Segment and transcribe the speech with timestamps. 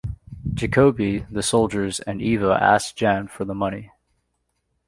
[0.55, 3.91] Jacobi, the soldiers, and Eva ask Jan for the money.